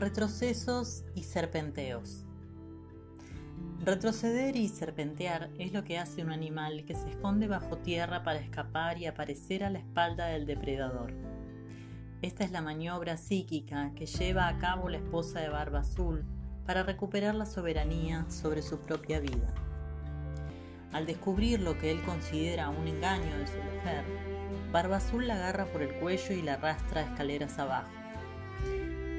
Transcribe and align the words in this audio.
Retrocesos 0.00 1.04
y 1.14 1.24
serpenteos. 1.24 2.24
Retroceder 3.84 4.56
y 4.56 4.66
serpentear 4.68 5.50
es 5.58 5.74
lo 5.74 5.84
que 5.84 5.98
hace 5.98 6.22
un 6.22 6.32
animal 6.32 6.86
que 6.86 6.94
se 6.94 7.10
esconde 7.10 7.48
bajo 7.48 7.76
tierra 7.76 8.22
para 8.22 8.38
escapar 8.38 8.96
y 8.96 9.04
aparecer 9.04 9.62
a 9.62 9.68
la 9.68 9.78
espalda 9.78 10.28
del 10.28 10.46
depredador. 10.46 11.12
Esta 12.22 12.44
es 12.44 12.50
la 12.50 12.62
maniobra 12.62 13.18
psíquica 13.18 13.92
que 13.94 14.06
lleva 14.06 14.48
a 14.48 14.56
cabo 14.56 14.88
la 14.88 14.96
esposa 14.96 15.40
de 15.40 15.50
Barba 15.50 15.80
Azul 15.80 16.24
para 16.64 16.82
recuperar 16.82 17.34
la 17.34 17.44
soberanía 17.44 18.24
sobre 18.30 18.62
su 18.62 18.78
propia 18.78 19.20
vida. 19.20 19.52
Al 20.94 21.04
descubrir 21.04 21.60
lo 21.60 21.76
que 21.76 21.90
él 21.90 22.00
considera 22.04 22.70
un 22.70 22.88
engaño 22.88 23.36
de 23.36 23.46
su 23.46 23.58
mujer, 23.58 24.02
Barba 24.72 24.96
Azul 24.96 25.28
la 25.28 25.34
agarra 25.34 25.66
por 25.66 25.82
el 25.82 25.92
cuello 25.96 26.34
y 26.34 26.40
la 26.40 26.54
arrastra 26.54 27.02
escaleras 27.02 27.58
abajo. 27.58 27.99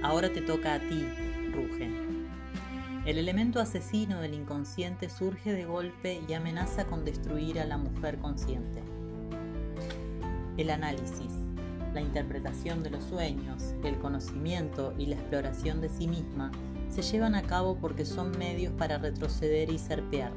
Ahora 0.03 0.33
te 0.33 0.41
toca 0.41 0.73
a 0.73 0.79
ti, 0.79 1.05
ruge. 1.53 1.91
El 3.05 3.19
elemento 3.19 3.59
asesino 3.59 4.19
del 4.19 4.33
inconsciente 4.33 5.11
surge 5.11 5.53
de 5.53 5.65
golpe 5.65 6.21
y 6.27 6.33
amenaza 6.33 6.85
con 6.85 7.05
destruir 7.05 7.59
a 7.59 7.65
la 7.65 7.77
mujer 7.77 8.17
consciente. 8.17 8.81
El 10.57 10.71
análisis, 10.71 11.31
la 11.93 12.01
interpretación 12.01 12.81
de 12.81 12.89
los 12.89 13.03
sueños, 13.03 13.75
el 13.83 13.99
conocimiento 13.99 14.95
y 14.97 15.05
la 15.05 15.17
exploración 15.17 15.81
de 15.81 15.89
sí 15.89 16.07
misma 16.07 16.51
se 16.89 17.03
llevan 17.03 17.35
a 17.35 17.43
cabo 17.43 17.77
porque 17.77 18.03
son 18.03 18.35
medios 18.39 18.73
para 18.73 18.97
retroceder 18.97 19.69
y 19.69 19.77
serpear, 19.77 20.31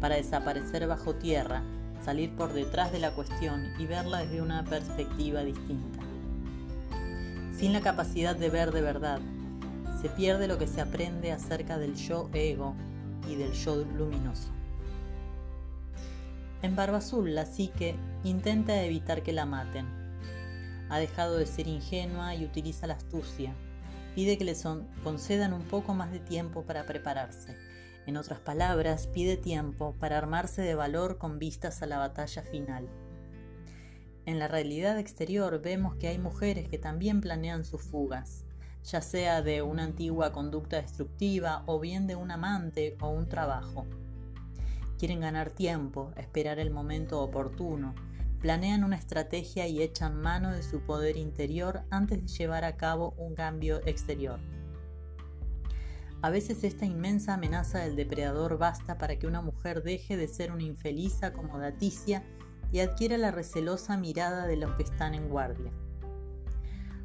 para 0.00 0.16
desaparecer 0.16 0.88
bajo 0.88 1.14
tierra, 1.14 1.62
salir 2.04 2.34
por 2.34 2.52
detrás 2.52 2.90
de 2.90 2.98
la 2.98 3.12
cuestión 3.12 3.64
y 3.78 3.86
verla 3.86 4.22
desde 4.22 4.42
una 4.42 4.64
perspectiva 4.64 5.44
distinta 5.44 5.95
sin 7.58 7.72
la 7.72 7.80
capacidad 7.80 8.36
de 8.36 8.50
ver 8.50 8.70
de 8.70 8.82
verdad. 8.82 9.20
Se 10.02 10.10
pierde 10.10 10.46
lo 10.46 10.58
que 10.58 10.66
se 10.66 10.80
aprende 10.80 11.32
acerca 11.32 11.78
del 11.78 11.94
yo 11.94 12.28
ego 12.34 12.74
y 13.28 13.36
del 13.36 13.52
yo 13.52 13.76
luminoso. 13.76 14.50
En 16.62 16.76
Barba 16.76 16.98
Azul, 16.98 17.34
la 17.34 17.46
psique 17.46 17.94
intenta 18.24 18.82
evitar 18.82 19.22
que 19.22 19.32
la 19.32 19.46
maten. 19.46 19.86
Ha 20.90 20.98
dejado 20.98 21.38
de 21.38 21.46
ser 21.46 21.66
ingenua 21.66 22.34
y 22.34 22.44
utiliza 22.44 22.86
la 22.86 22.94
astucia. 22.94 23.54
Pide 24.14 24.38
que 24.38 24.44
le 24.44 24.56
concedan 25.02 25.52
un 25.52 25.62
poco 25.62 25.94
más 25.94 26.12
de 26.12 26.20
tiempo 26.20 26.62
para 26.62 26.84
prepararse. 26.84 27.56
En 28.06 28.16
otras 28.16 28.38
palabras, 28.38 29.06
pide 29.08 29.36
tiempo 29.36 29.94
para 29.98 30.18
armarse 30.18 30.62
de 30.62 30.74
valor 30.74 31.18
con 31.18 31.38
vistas 31.38 31.82
a 31.82 31.86
la 31.86 31.98
batalla 31.98 32.42
final. 32.42 32.88
En 34.26 34.40
la 34.40 34.48
realidad 34.48 34.98
exterior 34.98 35.62
vemos 35.62 35.94
que 35.94 36.08
hay 36.08 36.18
mujeres 36.18 36.68
que 36.68 36.78
también 36.78 37.20
planean 37.20 37.64
sus 37.64 37.82
fugas, 37.82 38.44
ya 38.82 39.00
sea 39.00 39.40
de 39.40 39.62
una 39.62 39.84
antigua 39.84 40.32
conducta 40.32 40.82
destructiva 40.82 41.62
o 41.66 41.78
bien 41.78 42.08
de 42.08 42.16
un 42.16 42.32
amante 42.32 42.96
o 43.00 43.08
un 43.08 43.28
trabajo. 43.28 43.86
Quieren 44.98 45.20
ganar 45.20 45.50
tiempo, 45.50 46.12
esperar 46.16 46.58
el 46.58 46.72
momento 46.72 47.22
oportuno, 47.22 47.94
planean 48.40 48.82
una 48.82 48.96
estrategia 48.96 49.68
y 49.68 49.80
echan 49.80 50.20
mano 50.20 50.50
de 50.50 50.64
su 50.64 50.80
poder 50.80 51.16
interior 51.16 51.82
antes 51.90 52.20
de 52.20 52.26
llevar 52.26 52.64
a 52.64 52.76
cabo 52.76 53.14
un 53.18 53.36
cambio 53.36 53.80
exterior. 53.86 54.40
A 56.20 56.30
veces 56.30 56.64
esta 56.64 56.84
inmensa 56.84 57.34
amenaza 57.34 57.78
del 57.78 57.94
depredador 57.94 58.58
basta 58.58 58.98
para 58.98 59.20
que 59.20 59.28
una 59.28 59.40
mujer 59.40 59.84
deje 59.84 60.16
de 60.16 60.26
ser 60.26 60.50
una 60.50 60.64
infeliz 60.64 61.22
acomodaticia 61.22 62.24
y 62.72 62.80
adquiere 62.80 63.18
la 63.18 63.30
recelosa 63.30 63.96
mirada 63.96 64.46
de 64.46 64.56
los 64.56 64.72
que 64.72 64.82
están 64.82 65.14
en 65.14 65.28
guardia. 65.28 65.72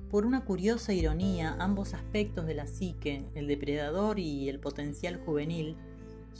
Por 0.09 0.25
una 0.25 0.43
curiosa 0.43 0.91
ironía, 0.91 1.55
ambos 1.59 1.93
aspectos 1.93 2.45
de 2.45 2.53
la 2.53 2.67
psique, 2.67 3.25
el 3.33 3.47
depredador 3.47 4.19
y 4.19 4.49
el 4.49 4.59
potencial 4.59 5.17
juvenil, 5.17 5.77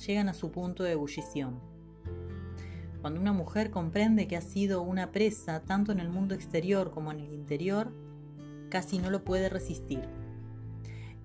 llegan 0.05 0.27
a 0.27 0.33
su 0.33 0.51
punto 0.51 0.83
de 0.83 0.91
ebullición. 0.91 1.59
Cuando 3.01 3.21
una 3.21 3.31
mujer 3.31 3.71
comprende 3.71 4.27
que 4.27 4.35
ha 4.35 4.41
sido 4.41 4.81
una 4.81 5.11
presa 5.11 5.61
tanto 5.61 5.91
en 5.91 5.99
el 5.99 6.09
mundo 6.09 6.35
exterior 6.35 6.91
como 6.91 7.11
en 7.11 7.21
el 7.21 7.33
interior, 7.33 7.93
casi 8.69 8.99
no 8.99 9.09
lo 9.09 9.23
puede 9.23 9.47
resistir. 9.47 10.01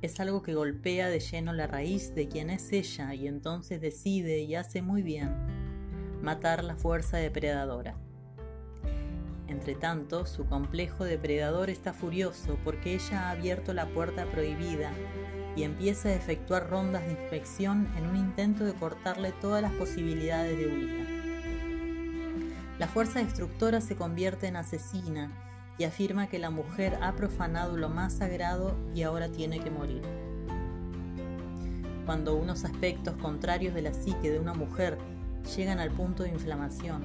Es 0.01 0.21
algo 0.21 0.43
que 0.43 0.55
golpea 0.55 1.09
de 1.09 1.21
lleno 1.21 1.53
la 1.53 1.67
raíz 1.67 2.15
de 2.15 2.29
quien 2.29 2.51
es 2.51 2.73
ella 2.73 3.13
y 3.15 3.27
entonces 3.27 3.81
decide 3.81 4.41
y 4.43 4.55
hace 4.55 4.83
muy 4.83 5.03
bien 5.03 5.66
matar 6.23 6.65
la 6.65 6.77
fuerza 6.77 7.17
depredadora. 7.19 7.97
Entretanto, 9.49 10.27
su 10.27 10.47
complejo 10.47 11.05
depredador 11.05 11.71
está 11.71 11.93
furioso 11.93 12.59
porque 12.65 12.95
ella 12.95 13.29
ha 13.29 13.31
abierto 13.31 13.73
la 13.73 13.87
puerta 13.87 14.27
prohibida 14.27 14.93
y 15.55 15.63
empieza 15.63 16.09
a 16.09 16.15
efectuar 16.15 16.69
rondas 16.69 17.05
de 17.07 17.13
inspección 17.13 17.89
en 17.97 18.07
un 18.07 18.17
intento 18.17 18.65
de 18.65 18.75
cortarle 18.75 19.33
todas 19.41 19.63
las 19.63 19.73
posibilidades 19.73 20.59
de 20.59 20.67
huida. 20.67 21.07
La 22.79 22.89
fuerza 22.89 23.21
destructora 23.21 23.81
se 23.81 23.97
convierte 23.97 24.49
en 24.49 24.57
asesina 24.57 25.31
y 25.79 25.85
afirma 25.85 26.29
que 26.29 26.39
la 26.39 26.51
mujer 26.51 26.99
ha 27.01 27.13
profanado 27.15 27.77
lo 27.77 27.89
más 27.89 28.15
sagrado 28.15 28.77
y 28.95 29.03
ahora 29.03 29.29
tiene 29.29 29.61
que 29.61 29.71
morir. 29.71 30.03
Cuando 32.05 32.37
unos 32.37 32.65
aspectos 32.65 33.15
contrarios 33.17 33.75
de 33.75 33.83
la 33.83 33.95
psique 33.95 34.31
de 34.31 34.39
una 34.39 34.55
mujer 34.55 34.99
llegan 35.55 35.79
al 35.79 35.91
punto 35.91 36.23
de 36.23 36.31
inflamación, 36.31 37.03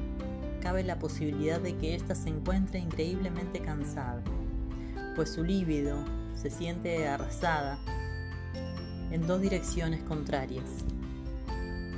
cabe 0.62 0.84
la 0.84 1.00
posibilidad 1.00 1.60
de 1.60 1.76
que 1.78 1.96
ésta 1.96 2.16
se 2.16 2.30
encuentre 2.30 2.80
increíblemente 2.80 3.60
cansada, 3.60 4.22
pues 5.16 5.30
su 5.32 5.44
líbido 5.44 5.98
se 6.36 6.50
siente 6.50 7.08
arrasada 7.08 7.78
en 9.12 9.28
dos 9.28 9.42
direcciones 9.42 10.02
contrarias. 10.04 10.86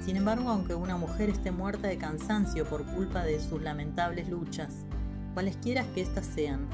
Sin 0.03 0.17
embargo, 0.17 0.49
aunque 0.49 0.75
una 0.75 0.97
mujer 0.97 1.29
esté 1.29 1.51
muerta 1.51 1.87
de 1.87 1.97
cansancio 1.97 2.65
por 2.65 2.85
culpa 2.85 3.23
de 3.23 3.39
sus 3.39 3.61
lamentables 3.61 4.27
luchas, 4.27 4.85
cualesquiera 5.33 5.85
que 5.93 6.01
éstas 6.01 6.25
sean, 6.25 6.67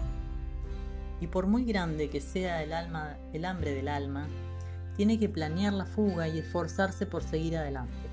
y 1.21 1.27
por 1.27 1.47
muy 1.47 1.65
grande 1.65 2.09
que 2.09 2.21
sea 2.21 2.63
el, 2.63 3.45
hambre 3.45 3.73
del 3.73 3.87
alma, 3.87 4.27
tiene 4.95 5.19
que 5.19 5.29
planear 5.29 5.73
la 5.73 5.85
fuga 5.85 6.27
y 6.27 6.39
esforzarse 6.39 7.05
por 7.05 7.23
seguir 7.23 7.57
adelante. 7.57 8.08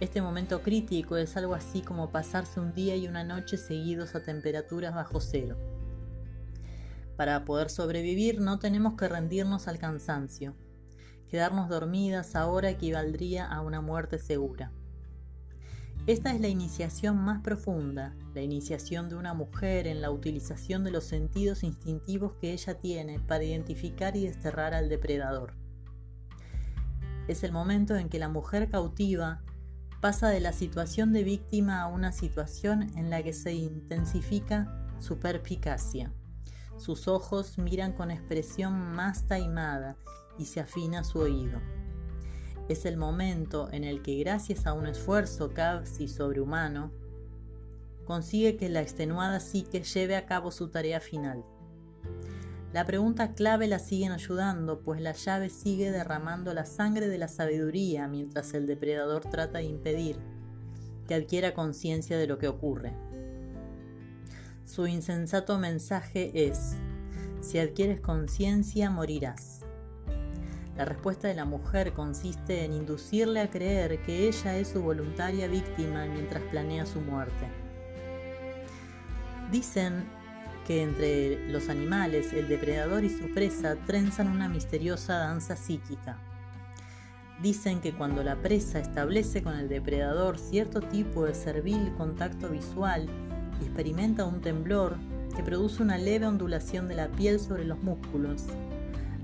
Este 0.00 0.22
momento 0.22 0.62
crítico 0.62 1.16
es 1.16 1.36
algo 1.36 1.54
así 1.54 1.80
como 1.80 2.12
pasarse 2.12 2.60
un 2.60 2.72
día 2.72 2.94
y 2.94 3.08
una 3.08 3.24
noche 3.24 3.56
seguidos 3.56 4.14
a 4.14 4.22
temperaturas 4.22 4.94
bajo 4.94 5.20
cero. 5.20 5.56
Para 7.16 7.44
poder 7.44 7.68
sobrevivir 7.68 8.40
no 8.40 8.60
tenemos 8.60 8.94
que 8.94 9.08
rendirnos 9.08 9.66
al 9.66 9.78
cansancio. 9.78 10.54
Quedarnos 11.28 11.68
dormidas 11.68 12.36
ahora 12.36 12.70
equivaldría 12.70 13.44
a 13.44 13.60
una 13.60 13.80
muerte 13.80 14.20
segura. 14.20 14.70
Esta 16.06 16.32
es 16.32 16.40
la 16.40 16.46
iniciación 16.46 17.18
más 17.18 17.42
profunda, 17.42 18.14
la 18.34 18.40
iniciación 18.40 19.08
de 19.08 19.16
una 19.16 19.34
mujer 19.34 19.88
en 19.88 20.00
la 20.00 20.12
utilización 20.12 20.84
de 20.84 20.92
los 20.92 21.04
sentidos 21.04 21.64
instintivos 21.64 22.34
que 22.40 22.52
ella 22.52 22.74
tiene 22.74 23.18
para 23.18 23.42
identificar 23.42 24.16
y 24.16 24.26
desterrar 24.26 24.74
al 24.74 24.88
depredador. 24.88 25.54
Es 27.26 27.42
el 27.42 27.50
momento 27.50 27.96
en 27.96 28.08
que 28.08 28.20
la 28.20 28.28
mujer 28.28 28.70
cautiva 28.70 29.42
pasa 30.00 30.28
de 30.28 30.40
la 30.40 30.52
situación 30.52 31.12
de 31.12 31.24
víctima 31.24 31.82
a 31.82 31.88
una 31.88 32.12
situación 32.12 32.96
en 32.96 33.10
la 33.10 33.22
que 33.22 33.32
se 33.32 33.52
intensifica 33.52 34.86
su 35.00 35.18
perspicacia. 35.18 36.12
Sus 36.76 37.08
ojos 37.08 37.58
miran 37.58 37.92
con 37.92 38.10
expresión 38.10 38.72
más 38.94 39.26
taimada 39.26 39.96
y 40.38 40.44
se 40.44 40.60
afina 40.60 41.02
su 41.02 41.18
oído. 41.18 41.60
Es 42.68 42.84
el 42.84 42.96
momento 42.96 43.68
en 43.72 43.82
el 43.82 44.02
que 44.02 44.16
gracias 44.16 44.66
a 44.66 44.72
un 44.72 44.86
esfuerzo 44.86 45.52
casi 45.52 46.06
sobrehumano, 46.06 46.92
consigue 48.04 48.56
que 48.56 48.68
la 48.68 48.80
extenuada 48.80 49.40
psique 49.40 49.82
lleve 49.82 50.16
a 50.16 50.26
cabo 50.26 50.52
su 50.52 50.68
tarea 50.68 51.00
final. 51.00 51.44
La 52.72 52.84
pregunta 52.84 53.32
clave 53.32 53.66
la 53.66 53.78
siguen 53.78 54.12
ayudando, 54.12 54.80
pues 54.80 55.00
la 55.00 55.12
llave 55.12 55.48
sigue 55.48 55.90
derramando 55.90 56.52
la 56.52 56.66
sangre 56.66 57.08
de 57.08 57.16
la 57.16 57.28
sabiduría 57.28 58.08
mientras 58.08 58.52
el 58.52 58.66
depredador 58.66 59.22
trata 59.22 59.58
de 59.58 59.64
impedir 59.64 60.18
que 61.06 61.14
adquiera 61.14 61.54
conciencia 61.54 62.18
de 62.18 62.26
lo 62.26 62.36
que 62.36 62.48
ocurre. 62.48 62.92
Su 64.66 64.86
insensato 64.86 65.58
mensaje 65.58 66.46
es, 66.46 66.76
si 67.40 67.58
adquieres 67.58 68.02
conciencia 68.02 68.90
morirás. 68.90 69.64
La 70.76 70.84
respuesta 70.84 71.26
de 71.26 71.34
la 71.34 71.46
mujer 71.46 71.94
consiste 71.94 72.66
en 72.66 72.74
inducirle 72.74 73.40
a 73.40 73.50
creer 73.50 74.02
que 74.02 74.28
ella 74.28 74.58
es 74.58 74.68
su 74.68 74.82
voluntaria 74.82 75.48
víctima 75.48 76.04
mientras 76.04 76.42
planea 76.44 76.84
su 76.84 77.00
muerte. 77.00 77.48
Dicen 79.50 80.04
que 80.68 80.82
entre 80.82 81.48
los 81.48 81.70
animales 81.70 82.34
el 82.34 82.46
depredador 82.46 83.02
y 83.02 83.08
su 83.08 83.32
presa 83.32 83.76
trenzan 83.86 84.28
una 84.28 84.50
misteriosa 84.50 85.16
danza 85.16 85.56
psíquica. 85.56 86.18
Dicen 87.40 87.80
que 87.80 87.94
cuando 87.94 88.22
la 88.22 88.36
presa 88.36 88.78
establece 88.78 89.42
con 89.42 89.54
el 89.54 89.70
depredador 89.70 90.38
cierto 90.38 90.82
tipo 90.82 91.24
de 91.24 91.34
servil 91.34 91.94
contacto 91.96 92.50
visual 92.50 93.08
y 93.62 93.64
experimenta 93.64 94.26
un 94.26 94.42
temblor 94.42 94.98
que 95.34 95.42
produce 95.42 95.82
una 95.82 95.96
leve 95.96 96.26
ondulación 96.26 96.86
de 96.86 96.96
la 96.96 97.08
piel 97.08 97.40
sobre 97.40 97.64
los 97.64 97.82
músculos, 97.82 98.44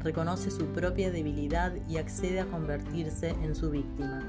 reconoce 0.02 0.50
su 0.50 0.64
propia 0.68 1.10
debilidad 1.10 1.74
y 1.90 1.98
accede 1.98 2.40
a 2.40 2.46
convertirse 2.46 3.36
en 3.42 3.54
su 3.54 3.70
víctima. 3.70 4.22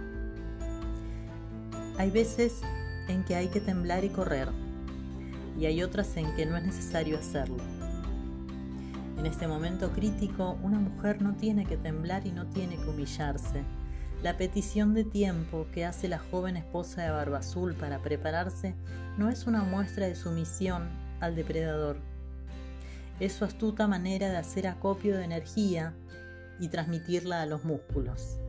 Hay 1.98 2.12
veces 2.12 2.60
en 3.08 3.24
que 3.24 3.36
hay 3.36 3.48
que 3.48 3.62
temblar 3.62 4.04
y 4.04 4.10
correr, 4.10 4.50
y 5.58 5.66
hay 5.66 5.84
otras 5.84 6.16
en 6.18 6.34
que 6.36 6.46
no 6.46 6.58
es 6.58 6.64
necesario 6.64 7.18
hacerlo. 7.18 7.64
En 9.18 9.26
este 9.26 9.48
momento 9.48 9.92
crítico, 9.92 10.58
una 10.62 10.80
mujer 10.80 11.22
no 11.22 11.36
tiene 11.36 11.66
que 11.66 11.78
temblar 11.78 12.28
y 12.28 12.32
no 12.32 12.46
tiene 12.48 12.76
que 12.78 12.90
humillarse. 12.90 13.64
La 14.22 14.38
petición 14.38 14.94
de 14.94 15.04
tiempo 15.04 15.68
que 15.74 15.86
hace 15.86 16.08
la 16.08 16.20
joven 16.20 16.58
esposa 16.58 17.04
de 17.04 17.12
Barba 17.12 17.40
Azul 17.40 17.76
para 17.76 18.00
prepararse 18.00 18.76
no 19.18 19.30
es 19.30 19.48
una 19.48 19.64
muestra 19.64 20.08
de 20.08 20.16
sumisión 20.16 20.90
al 21.20 21.36
depredador. 21.36 21.98
Es 23.20 23.34
su 23.34 23.46
astuta 23.46 23.88
manera 23.88 24.30
de 24.30 24.38
hacer 24.38 24.68
acopio 24.68 25.18
de 25.18 25.24
energía 25.24 25.94
y 26.60 26.68
transmitirla 26.68 27.42
a 27.42 27.46
los 27.46 27.64
músculos. 27.64 28.40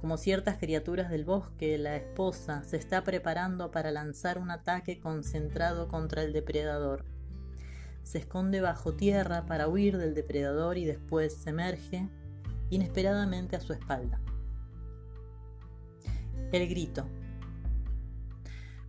Como 0.00 0.16
ciertas 0.16 0.58
criaturas 0.58 1.10
del 1.10 1.24
bosque, 1.24 1.76
la 1.76 1.96
esposa 1.96 2.62
se 2.62 2.76
está 2.76 3.02
preparando 3.02 3.72
para 3.72 3.90
lanzar 3.90 4.38
un 4.38 4.52
ataque 4.52 5.00
concentrado 5.00 5.88
contra 5.88 6.22
el 6.22 6.32
depredador. 6.32 7.04
Se 8.04 8.18
esconde 8.18 8.60
bajo 8.60 8.94
tierra 8.94 9.44
para 9.46 9.66
huir 9.66 9.98
del 9.98 10.14
depredador 10.14 10.78
y 10.78 10.84
después 10.84 11.34
se 11.34 11.50
emerge 11.50 12.08
inesperadamente 12.70 13.56
a 13.56 13.60
su 13.60 13.72
espalda. 13.72 14.20
El 16.52 16.68
grito. 16.68 17.04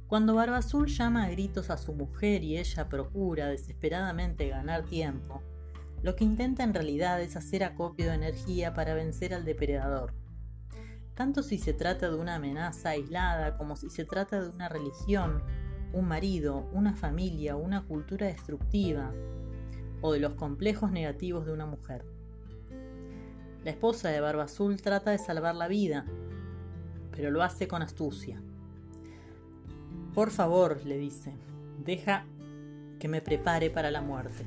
Cuando 0.08 0.36
Barba 0.36 0.58
Azul 0.58 0.88
llama 0.88 1.26
a 1.26 1.30
gritos 1.30 1.72
a 1.72 1.78
su 1.78 1.94
mujer 1.94 2.44
y 2.44 2.58
ella 2.58 2.88
procura 2.88 3.48
desesperadamente 3.48 4.48
ganar 4.48 4.86
tiempo, 4.86 5.42
lo 6.04 6.16
que 6.16 6.24
intenta 6.24 6.64
en 6.64 6.74
realidad 6.76 7.20
es 7.20 7.36
hacer 7.36 7.64
acopio 7.64 8.10
de 8.10 8.16
energía 8.16 8.76
para 8.76 8.94
vencer 8.94 9.34
al 9.34 9.44
depredador 9.44 10.14
tanto 11.20 11.44
si 11.44 11.58
se 11.58 11.74
trata 11.74 12.10
de 12.10 12.16
una 12.16 12.36
amenaza 12.36 12.92
aislada 12.92 13.58
como 13.58 13.76
si 13.76 13.90
se 13.90 14.06
trata 14.06 14.42
de 14.42 14.48
una 14.48 14.70
religión, 14.70 15.44
un 15.92 16.08
marido, 16.08 16.70
una 16.72 16.96
familia, 16.96 17.58
una 17.58 17.84
cultura 17.84 18.28
destructiva 18.28 19.12
o 20.00 20.14
de 20.14 20.20
los 20.20 20.36
complejos 20.36 20.94
negativos 20.94 21.46
de 21.46 21.52
una 21.52 21.66
mujer. 21.66 22.06
La 23.66 23.72
esposa 23.72 24.08
de 24.08 24.22
Barba 24.22 24.44
Azul 24.44 24.82
trata 24.82 25.12
de 25.12 25.18
salvar 25.18 25.56
la 25.56 25.68
vida, 25.68 26.06
pero 27.12 27.32
lo 27.32 27.44
hace 27.44 27.68
con 27.68 27.82
astucia. 27.82 28.42
Por 30.14 30.32
favor, 30.32 30.86
le 30.86 30.98
dice, 30.98 31.34
deja 31.84 32.24
que 32.98 33.10
me 33.10 33.22
prepare 33.22 33.70
para 33.70 33.92
la 33.92 34.00
muerte. 34.00 34.46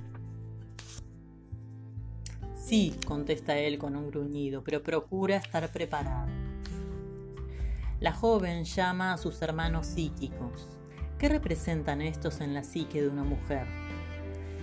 Sí, 2.56 2.96
contesta 3.06 3.58
él 3.58 3.76
con 3.76 3.94
un 3.94 4.10
gruñido, 4.10 4.64
pero 4.64 4.82
procura 4.82 5.36
estar 5.36 5.68
preparado. 5.70 6.41
La 8.02 8.12
joven 8.12 8.64
llama 8.64 9.12
a 9.12 9.16
sus 9.16 9.40
hermanos 9.42 9.86
psíquicos. 9.86 10.66
¿Qué 11.20 11.28
representan 11.28 12.02
estos 12.02 12.40
en 12.40 12.52
la 12.52 12.64
psique 12.64 13.00
de 13.00 13.08
una 13.08 13.22
mujer? 13.22 13.64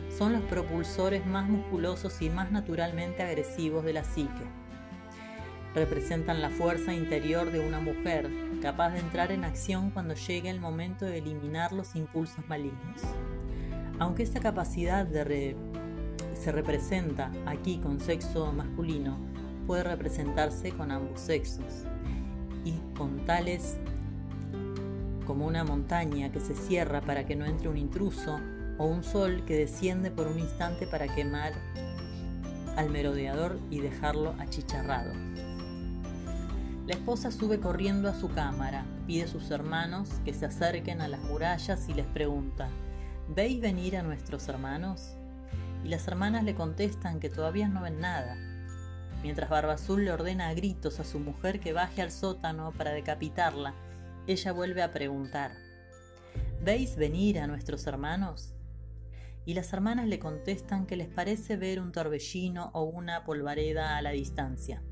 Son 0.10 0.34
los 0.34 0.42
propulsores 0.42 1.26
más 1.26 1.48
musculosos 1.48 2.22
y 2.22 2.30
más 2.30 2.52
naturalmente 2.52 3.24
agresivos 3.24 3.86
de 3.86 3.94
la 3.94 4.04
psique. 4.04 4.44
Representan 5.74 6.42
la 6.42 6.50
fuerza 6.50 6.94
interior 6.94 7.50
de 7.50 7.66
una 7.66 7.80
mujer, 7.80 8.30
capaz 8.62 8.90
de 8.90 9.00
entrar 9.00 9.32
en 9.32 9.46
acción 9.46 9.92
cuando 9.92 10.16
llegue 10.16 10.50
el 10.50 10.60
momento 10.60 11.06
de 11.06 11.20
eliminar 11.20 11.72
los 11.72 11.96
impulsos 11.96 12.46
malignos. 12.50 13.02
Aunque 14.00 14.24
esta 14.24 14.42
capacidad 14.42 15.08
se 15.08 16.52
representa 16.52 17.32
aquí 17.46 17.78
con 17.78 18.02
sexo 18.02 18.52
masculino, 18.52 19.18
puede 19.66 19.84
representarse 19.84 20.72
con 20.74 20.92
ambos 20.92 21.22
sexos 21.22 21.86
y 22.66 22.74
con 22.98 23.26
tales 23.26 23.78
como 25.26 25.46
una 25.46 25.64
montaña 25.64 26.32
que 26.32 26.40
se 26.40 26.56
cierra 26.56 27.02
para 27.02 27.26
que 27.26 27.36
no 27.36 27.46
entre 27.46 27.70
un 27.70 27.78
intruso 27.78 28.40
o 28.78 28.86
un 28.86 29.04
sol 29.04 29.44
que 29.46 29.56
desciende 29.56 30.10
por 30.10 30.28
un 30.28 30.40
instante 30.40 30.88
para 30.88 31.08
quemar 31.14 31.54
al 32.76 32.90
merodeador 32.90 33.60
y 33.70 33.80
dejarlo 33.80 34.34
achicharrado. 34.40 35.14
La 36.88 36.96
esposa 36.96 37.30
sube 37.30 37.60
corriendo 37.60 38.10
a 38.10 38.16
su 38.16 38.30
cámara, 38.30 38.86
pide 39.06 39.26
a 39.26 39.28
sus 39.28 39.52
hermanos 39.52 40.10
que 40.26 40.34
se 40.34 40.48
acerquen 40.48 41.02
a 41.02 41.08
las 41.08 41.22
murallas 41.22 41.88
y 41.88 41.94
les 41.94 42.08
pregunta, 42.08 42.70
¿veis 43.28 43.62
venir 43.62 43.98
a 43.98 44.02
nuestros 44.02 44.48
hermanos? 44.48 45.16
Y 45.84 45.90
las 45.90 46.08
hermanas 46.08 46.44
le 46.44 46.56
contestan 46.56 47.20
que 47.20 47.30
todavía 47.30 47.68
no 47.68 47.84
ven 47.84 48.00
nada, 48.00 48.36
Mientras 49.22 49.50
Barba 49.50 49.74
Azul 49.74 50.06
le 50.06 50.12
ordena 50.12 50.48
a 50.48 50.54
gritos 50.54 51.00
a 51.00 51.04
su 51.04 51.20
mujer 51.20 51.60
que 51.60 51.74
baje 51.74 52.02
al 52.02 52.12
sótano 52.12 52.72
para 52.72 52.92
decapitarla, 52.92 53.74
ella 54.28 54.52
vuelve 54.52 54.82
a 54.82 54.92
preguntar, 54.92 55.52
¿Veis 56.62 56.98
venir 56.98 57.40
a 57.40 57.48
nuestros 57.48 57.88
hermanos? 57.88 58.54
Y 59.46 59.54
las 59.54 59.72
hermanas 59.72 60.08
le 60.08 60.20
contestan 60.20 60.86
que 60.86 60.98
les 60.98 61.08
parece 61.08 61.56
ver 61.56 61.80
un 61.80 61.94
torbellino 61.94 62.70
o 62.74 62.84
una 62.84 63.24
polvareda 63.24 63.98
a 63.98 64.02
la 64.02 64.12
distancia. 64.12 64.84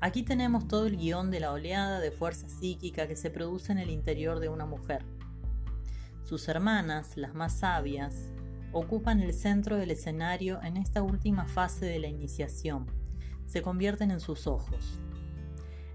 Aquí 0.00 0.22
tenemos 0.22 0.68
todo 0.68 0.86
el 0.86 0.96
guion 0.96 1.30
de 1.30 1.40
la 1.40 1.52
oleada 1.52 1.98
de 1.98 2.12
fuerza 2.12 2.48
psíquica 2.48 3.08
que 3.08 3.16
se 3.16 3.30
produce 3.30 3.72
en 3.72 3.78
el 3.78 3.90
interior 3.90 4.38
de 4.38 4.48
una 4.48 4.66
mujer. 4.66 5.04
Sus 6.22 6.48
hermanas, 6.48 7.16
las 7.16 7.34
más 7.34 7.58
sabias, 7.58 8.30
ocupan 8.78 9.20
el 9.20 9.32
centro 9.32 9.78
del 9.78 9.90
escenario 9.90 10.62
en 10.62 10.76
esta 10.76 11.02
última 11.02 11.46
fase 11.46 11.86
de 11.86 11.98
la 11.98 12.08
iniciación. 12.08 12.86
Se 13.46 13.62
convierten 13.62 14.10
en 14.10 14.20
sus 14.20 14.46
ojos. 14.46 15.00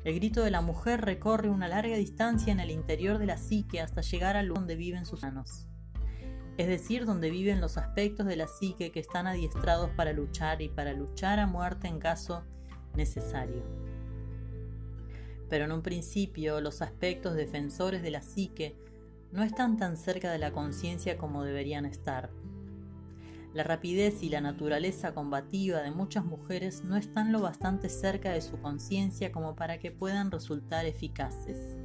El 0.04 0.16
grito 0.16 0.44
de 0.44 0.50
la 0.50 0.62
mujer 0.62 1.02
recorre 1.02 1.50
una 1.50 1.68
larga 1.68 1.96
distancia 1.96 2.52
en 2.52 2.60
el 2.60 2.72
interior 2.72 3.20
de 3.20 3.28
la 3.28 3.38
psique 3.38 3.82
hasta 3.82 4.02
llegar 4.02 4.36
al 4.36 4.48
lugar 4.48 4.62
donde 4.62 4.76
viven 4.76 5.06
sus 5.06 5.22
manos, 5.22 5.68
es 6.58 6.68
decir, 6.68 7.06
donde 7.06 7.30
viven 7.30 7.62
los 7.62 7.78
aspectos 7.78 8.26
de 8.26 8.36
la 8.36 8.48
psique 8.48 8.92
que 8.92 9.00
están 9.00 9.28
adiestrados 9.28 9.92
para 9.92 10.12
luchar 10.12 10.64
y 10.64 10.70
para 10.70 10.94
luchar 10.94 11.40
a 11.40 11.46
muerte 11.46 11.88
en 11.88 12.00
caso 12.00 12.44
necesario. 12.96 13.64
Pero 15.50 15.66
en 15.66 15.72
un 15.72 15.84
principio 15.84 16.62
los 16.62 16.82
aspectos 16.82 17.36
defensores 17.36 18.02
de 18.02 18.10
la 18.10 18.24
psique 18.24 18.76
no 19.32 19.44
están 19.44 19.78
tan 19.78 19.98
cerca 19.98 20.32
de 20.32 20.40
la 20.40 20.52
conciencia 20.52 21.18
como 21.18 21.44
deberían 21.44 21.86
estar. 21.86 22.32
La 23.54 23.64
rapidez 23.64 24.24
y 24.24 24.30
la 24.30 24.40
naturaleza 24.40 25.14
combativa 25.14 25.82
de 25.82 25.92
muchas 25.92 26.24
mujeres 26.24 26.86
no 26.86 26.96
están 26.96 27.34
lo 27.34 27.42
bastante 27.42 27.90
cerca 27.90 28.32
de 28.32 28.42
su 28.42 28.62
conciencia 28.62 29.34
como 29.34 29.58
para 29.58 29.78
que 29.78 29.92
puedan 29.92 30.32
resultar 30.32 30.86
eficaces. 30.86 31.78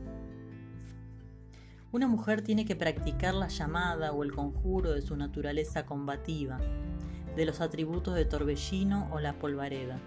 Una 1.90 2.06
mujer 2.06 2.42
tiene 2.42 2.64
que 2.66 2.76
practicar 2.76 3.34
la 3.34 3.48
llamada 3.48 4.12
o 4.12 4.22
el 4.22 4.32
conjuro 4.32 4.92
de 4.92 5.02
su 5.02 5.16
naturaleza 5.16 5.86
combativa, 5.86 6.60
de 7.34 7.44
los 7.44 7.60
atributos 7.60 8.14
de 8.14 8.26
torbellino 8.26 9.08
o 9.12 9.18
la 9.18 9.32
polvareda. 9.32 9.98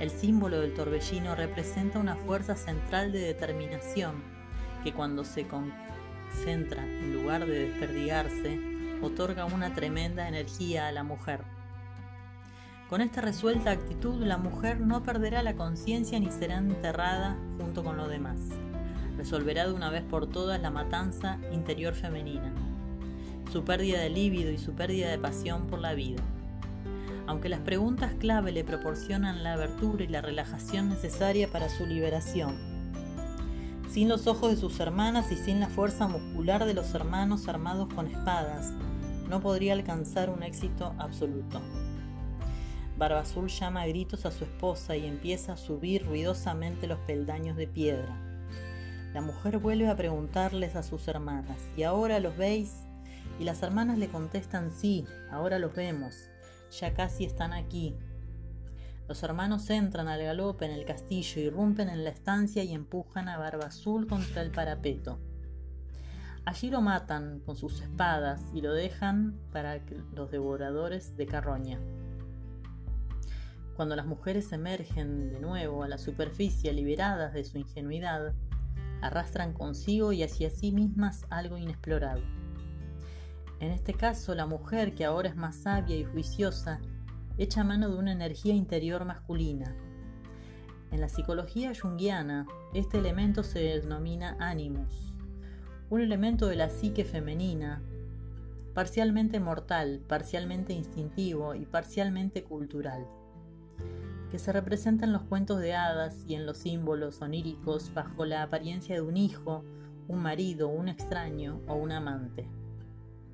El 0.00 0.10
símbolo 0.10 0.58
del 0.60 0.74
torbellino 0.74 1.36
representa 1.36 2.00
una 2.00 2.16
fuerza 2.16 2.56
central 2.56 3.12
de 3.12 3.20
determinación 3.20 4.22
que 4.82 4.92
cuando 4.92 5.24
se 5.24 5.46
concentra 5.46 6.84
en 6.84 7.14
lugar 7.14 7.46
de 7.46 7.68
desperdigarse, 7.68 8.67
otorga 9.02 9.44
una 9.44 9.74
tremenda 9.74 10.28
energía 10.28 10.88
a 10.88 10.92
la 10.92 11.04
mujer. 11.04 11.44
Con 12.88 13.02
esta 13.02 13.20
resuelta 13.20 13.70
actitud, 13.70 14.24
la 14.24 14.38
mujer 14.38 14.80
no 14.80 15.02
perderá 15.02 15.42
la 15.42 15.54
conciencia 15.54 16.18
ni 16.18 16.30
será 16.30 16.56
enterrada 16.56 17.36
junto 17.58 17.84
con 17.84 17.96
lo 17.96 18.08
demás. 18.08 18.38
Resolverá 19.18 19.66
de 19.66 19.74
una 19.74 19.90
vez 19.90 20.02
por 20.04 20.26
todas 20.26 20.60
la 20.60 20.70
matanza 20.70 21.38
interior 21.52 21.94
femenina, 21.94 22.52
su 23.52 23.64
pérdida 23.64 24.00
de 24.00 24.08
líbido 24.08 24.50
y 24.50 24.58
su 24.58 24.72
pérdida 24.72 25.10
de 25.10 25.18
pasión 25.18 25.66
por 25.66 25.80
la 25.80 25.92
vida. 25.92 26.22
Aunque 27.26 27.50
las 27.50 27.60
preguntas 27.60 28.14
clave 28.14 28.52
le 28.52 28.64
proporcionan 28.64 29.42
la 29.42 29.52
abertura 29.52 30.04
y 30.04 30.08
la 30.08 30.22
relajación 30.22 30.88
necesaria 30.88 31.48
para 31.52 31.68
su 31.68 31.84
liberación. 31.84 32.67
Sin 33.88 34.08
los 34.08 34.26
ojos 34.26 34.50
de 34.50 34.56
sus 34.56 34.78
hermanas 34.80 35.32
y 35.32 35.36
sin 35.36 35.60
la 35.60 35.68
fuerza 35.68 36.08
muscular 36.08 36.66
de 36.66 36.74
los 36.74 36.94
hermanos 36.94 37.48
armados 37.48 37.92
con 37.94 38.06
espadas, 38.06 38.74
no 39.28 39.40
podría 39.40 39.72
alcanzar 39.72 40.28
un 40.28 40.42
éxito 40.42 40.94
absoluto. 40.98 41.60
Barba 42.98 43.20
Azul 43.20 43.48
llama 43.48 43.82
a 43.82 43.86
gritos 43.86 44.26
a 44.26 44.30
su 44.30 44.44
esposa 44.44 44.94
y 44.94 45.06
empieza 45.06 45.54
a 45.54 45.56
subir 45.56 46.04
ruidosamente 46.04 46.86
los 46.86 46.98
peldaños 47.00 47.56
de 47.56 47.66
piedra. 47.66 48.14
La 49.14 49.22
mujer 49.22 49.58
vuelve 49.58 49.88
a 49.88 49.96
preguntarles 49.96 50.76
a 50.76 50.82
sus 50.82 51.08
hermanas, 51.08 51.58
¿y 51.74 51.84
ahora 51.84 52.20
los 52.20 52.36
veis? 52.36 52.74
Y 53.40 53.44
las 53.44 53.62
hermanas 53.62 53.96
le 53.96 54.08
contestan, 54.08 54.70
sí, 54.70 55.06
ahora 55.30 55.58
los 55.58 55.74
vemos, 55.74 56.28
ya 56.78 56.92
casi 56.92 57.24
están 57.24 57.54
aquí. 57.54 57.94
Los 59.08 59.22
hermanos 59.22 59.70
entran 59.70 60.06
al 60.06 60.22
galope 60.22 60.66
en 60.66 60.72
el 60.72 60.84
castillo, 60.84 61.40
irrumpen 61.40 61.88
en 61.88 62.04
la 62.04 62.10
estancia 62.10 62.62
y 62.62 62.74
empujan 62.74 63.30
a 63.30 63.38
Barba 63.38 63.68
Azul 63.68 64.06
contra 64.06 64.42
el 64.42 64.50
parapeto. 64.50 65.18
Allí 66.44 66.68
lo 66.68 66.82
matan 66.82 67.40
con 67.40 67.56
sus 67.56 67.80
espadas 67.80 68.42
y 68.52 68.60
lo 68.60 68.74
dejan 68.74 69.34
para 69.50 69.80
los 70.12 70.30
devoradores 70.30 71.16
de 71.16 71.24
carroña. 71.24 71.80
Cuando 73.76 73.96
las 73.96 74.04
mujeres 74.04 74.52
emergen 74.52 75.32
de 75.32 75.40
nuevo 75.40 75.84
a 75.84 75.88
la 75.88 75.96
superficie 75.96 76.70
liberadas 76.74 77.32
de 77.32 77.44
su 77.44 77.56
ingenuidad, 77.56 78.34
arrastran 79.00 79.54
consigo 79.54 80.12
y 80.12 80.22
hacia 80.22 80.50
sí 80.50 80.70
mismas 80.70 81.24
algo 81.30 81.56
inexplorado. 81.56 82.20
En 83.60 83.70
este 83.70 83.94
caso, 83.94 84.34
la 84.34 84.44
mujer, 84.44 84.94
que 84.94 85.06
ahora 85.06 85.30
es 85.30 85.36
más 85.36 85.56
sabia 85.56 85.96
y 85.96 86.04
juiciosa, 86.04 86.80
echa 87.38 87.62
mano 87.62 87.88
de 87.88 87.96
una 87.96 88.12
energía 88.12 88.52
interior 88.52 89.04
masculina. 89.04 89.74
En 90.90 91.00
la 91.00 91.08
psicología 91.08 91.72
junguiana, 91.80 92.46
este 92.74 92.98
elemento 92.98 93.44
se 93.44 93.60
denomina 93.60 94.36
animus, 94.40 95.14
un 95.88 96.00
elemento 96.00 96.48
de 96.48 96.56
la 96.56 96.68
psique 96.68 97.04
femenina, 97.04 97.80
parcialmente 98.74 99.38
mortal, 99.38 100.00
parcialmente 100.08 100.72
instintivo 100.72 101.54
y 101.54 101.64
parcialmente 101.64 102.42
cultural, 102.42 103.06
que 104.30 104.38
se 104.40 104.52
representa 104.52 105.06
en 105.06 105.12
los 105.12 105.22
cuentos 105.22 105.60
de 105.60 105.74
hadas 105.74 106.24
y 106.26 106.34
en 106.34 106.44
los 106.44 106.58
símbolos 106.58 107.22
oníricos 107.22 107.94
bajo 107.94 108.24
la 108.24 108.42
apariencia 108.42 108.96
de 108.96 109.02
un 109.02 109.16
hijo, 109.16 109.64
un 110.08 110.22
marido, 110.22 110.68
un 110.68 110.88
extraño 110.88 111.60
o 111.68 111.74
un 111.74 111.92
amante 111.92 112.48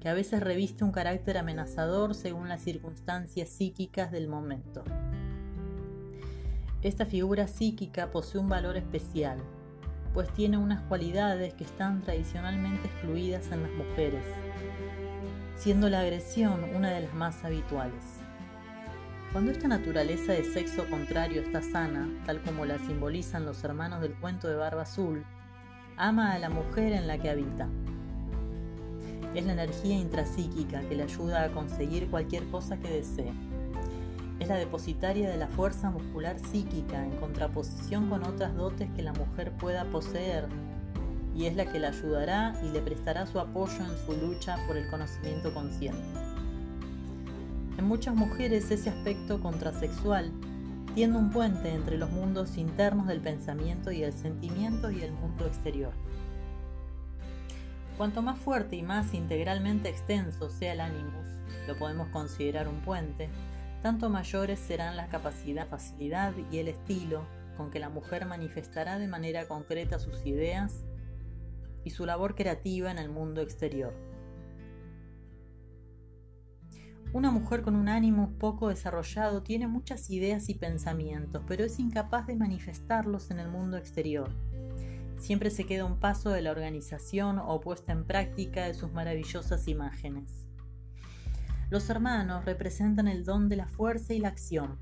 que 0.04 0.11
a 0.11 0.14
veces 0.14 0.42
reviste 0.42 0.84
un 0.84 0.92
carácter 0.92 1.38
amenazador 1.38 2.14
según 2.14 2.50
las 2.50 2.61
circunstancias 2.61 3.49
psíquicas 3.49 4.12
del 4.12 4.28
momento. 4.28 4.84
Esta 6.82 7.06
figura 7.06 7.46
psíquica 7.46 8.11
posee 8.11 8.38
un 8.38 8.50
valor 8.50 8.76
especial, 8.76 9.38
pues 10.12 10.30
tiene 10.34 10.58
unas 10.58 10.82
cualidades 10.82 11.54
que 11.54 11.64
están 11.64 12.02
tradicionalmente 12.02 12.87
excluidas 12.87 13.50
en 13.50 13.62
las 13.62 13.73
mujeres, 13.73 14.26
siendo 15.56 15.88
la 15.88 16.00
agresión 16.00 16.64
una 16.76 16.90
de 16.90 17.00
las 17.00 17.14
más 17.14 17.42
habituales. 17.42 18.04
Cuando 19.32 19.52
esta 19.52 19.68
naturaleza 19.68 20.34
de 20.34 20.44
sexo 20.44 20.84
contrario 20.90 21.40
está 21.40 21.62
sana, 21.62 22.11
tal 22.26 22.42
como 22.42 22.66
la 22.66 22.78
simbolizan 22.78 23.46
los 23.46 23.64
hermanos 23.64 24.02
del 24.02 24.12
cuento 24.12 24.49
de 24.49 24.56
Barba 24.56 24.82
Azul, 24.82 25.25
ama 25.96 26.34
a 26.34 26.38
la 26.38 26.50
mujer 26.50 26.92
en 26.92 27.06
la 27.06 27.16
que 27.16 27.30
habita. 27.30 27.70
Es 29.35 29.45
la 29.45 29.53
energía 29.53 29.99
intrapsíquica 29.99 30.81
que 30.83 30.95
le 30.95 31.03
ayuda 31.03 31.43
a 31.43 31.49
conseguir 31.50 32.09
cualquier 32.09 32.45
cosa 32.50 32.76
que 32.76 32.88
desee. 32.88 33.33
Es 34.38 34.49
la 34.49 34.57
depositaria 34.57 35.29
de 35.29 35.37
la 35.37 35.49
fuerza 35.49 35.91
muscular 35.91 36.38
psíquica 36.38 37.05
en 37.05 37.17
contraposición 37.17 38.09
con 38.09 38.23
otras 38.23 38.55
dotes 38.55 38.88
que 38.95 39.03
la 39.03 39.12
mujer 39.12 39.53
pueda 39.53 39.85
poseer 39.87 40.47
y 41.35 41.47
es 41.47 41.57
la 41.57 41.67
que 41.67 41.81
le 41.81 41.88
ayudará 41.88 42.55
y 42.62 42.69
le 42.71 42.81
prestará 42.81 43.26
su 43.26 43.41
apoyo 43.41 43.85
en 43.85 44.07
su 44.07 44.12
lucha 44.25 44.57
por 44.69 44.76
el 44.76 44.88
conocimiento 44.88 45.53
consciente. 45.53 46.03
En 47.76 47.87
muchas 47.87 48.14
mujeres 48.14 48.71
ese 48.71 48.91
aspecto 48.91 49.41
contrasexual 49.41 50.31
tiende 50.95 51.19
un 51.19 51.31
puente 51.31 51.75
entre 51.75 51.99
los 51.99 52.11
mundos 52.11 52.57
internos 52.57 53.09
del 53.09 53.21
pensamiento 53.21 53.91
y 53.91 54.05
el 54.05 54.12
sentimiento 54.12 54.93
y 54.93 55.03
el 55.03 55.12
mundo 55.12 55.47
exterior. 55.47 55.93
Cuanto 57.96 58.22
más 58.22 58.38
fuerte 58.40 58.74
y 58.74 58.82
más 58.82 59.14
integralmente 59.14 59.88
extenso 59.88 60.50
sea 60.50 60.72
el 60.72 60.80
animus, 60.80 61.28
lo 61.68 61.78
podemos 61.78 62.08
considerar 62.08 62.66
un 62.66 62.80
puente, 62.80 63.28
tanto 63.82 64.10
mayores 64.10 64.58
serán 64.58 64.96
la 64.96 65.06
capacidad, 65.06 65.68
facilidad 65.68 66.32
y 66.50 66.58
el 66.58 66.68
estilo 66.68 67.24
con 67.56 67.70
que 67.70 67.78
la 67.78 67.90
mujer 67.90 68.26
manifestará 68.26 68.98
de 68.98 69.06
manera 69.06 69.46
concreta 69.46 70.00
sus 70.00 70.26
ideas 70.26 70.82
y 71.84 71.90
su 71.90 72.04
labor 72.04 72.34
creativa 72.34 72.90
en 72.90 72.98
el 72.98 73.10
mundo 73.10 73.40
exterior. 73.40 73.94
Una 77.12 77.30
mujer 77.30 77.62
con 77.62 77.76
un 77.76 77.88
ánimo 77.88 78.32
poco 78.40 78.70
desarrollado 78.70 79.44
tiene 79.44 79.68
muchas 79.68 80.10
ideas 80.10 80.48
y 80.48 80.54
pensamientos, 80.54 81.44
pero 81.46 81.64
es 81.64 81.78
incapaz 81.78 82.26
de 82.26 82.34
manifestarlos 82.34 83.30
en 83.30 83.38
el 83.38 83.48
mundo 83.48 83.76
exterior. 83.76 84.30
Siempre 85.18 85.50
se 85.50 85.64
queda 85.64 85.85
un 85.85 85.99
paso 85.99 86.30
de 86.30 86.42
la 86.42 86.50
organización 86.50 87.38
o 87.38 87.61
puesta 87.61 87.92
en 87.92 88.04
práctica 88.04 88.66
de 88.66 88.75
sus 88.75 88.92
maravillosas 88.92 89.68
imágenes. 89.68 90.49
Los 91.71 91.88
hermanos 91.88 92.44
representan 92.44 93.09
el 93.09 93.25
don 93.25 93.49
de 93.49 93.56
la 93.56 93.66
fuerza 93.66 94.12
y 94.12 94.18
la 94.18 94.28
acción. 94.28 94.78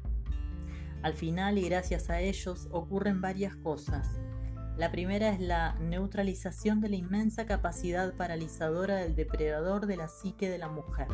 Al 1.03 1.15
final 1.15 1.59
y 1.59 1.69
gracias 1.69 2.11
a 2.11 2.21
ellos 2.21 2.69
ocurren 2.71 3.21
varias 3.21 3.57
cosas. 3.57 4.09
La 4.77 4.91
primera 4.91 5.29
es 5.29 5.41
la 5.41 5.75
neutralización 5.81 6.81
de 6.81 6.89
la 6.89 6.97
inmensa 6.97 7.47
capacidad 7.47 8.15
paralizadora 8.15 8.97
del 8.97 9.15
depredador 9.15 9.87
de 9.87 9.97
la 9.97 10.09
psique 10.09 10.49
de 10.49 10.59
la 10.59 10.69
mujer. 10.69 11.09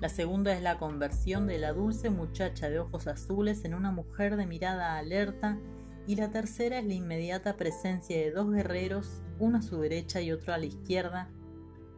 La 0.00 0.08
segunda 0.08 0.52
es 0.54 0.62
la 0.62 0.78
conversión 0.78 1.46
de 1.46 1.58
la 1.58 1.72
dulce 1.72 2.10
muchacha 2.10 2.68
de 2.68 2.78
ojos 2.78 3.06
azules 3.06 3.64
en 3.64 3.74
una 3.74 3.90
mujer 3.90 4.36
de 4.36 4.46
mirada 4.46 4.98
alerta 4.98 5.58
y 6.06 6.16
la 6.16 6.30
tercera 6.30 6.78
es 6.78 6.86
la 6.86 6.94
inmediata 6.94 7.56
presencia 7.56 8.16
de 8.16 8.30
dos 8.30 8.52
guerreros, 8.52 9.22
uno 9.38 9.58
a 9.58 9.62
su 9.62 9.80
derecha 9.80 10.20
y 10.20 10.30
otro 10.32 10.54
a 10.54 10.58
la 10.58 10.66
izquierda, 10.66 11.30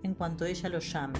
en 0.02 0.14
cuanto 0.14 0.44
ella 0.44 0.68
los 0.68 0.90
llame. 0.92 1.18